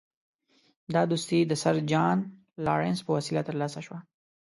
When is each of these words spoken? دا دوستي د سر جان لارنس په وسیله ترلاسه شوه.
دا 0.93 1.01
دوستي 1.11 1.39
د 1.45 1.53
سر 1.63 1.75
جان 1.91 2.17
لارنس 2.65 2.99
په 3.05 3.11
وسیله 3.17 3.41
ترلاسه 3.49 3.79
شوه. 3.85 3.99